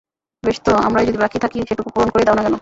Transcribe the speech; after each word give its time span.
বেশ 0.43 0.57
তো, 0.63 0.71
আমারই 0.77 1.05
যদি 1.05 1.17
বাকি 1.17 1.37
থাকে 1.39 1.57
সেটুকু 1.69 1.89
পূরণ 1.93 2.09
করেই 2.09 2.25
দাও-না 2.27 2.43
কেন? 2.43 2.55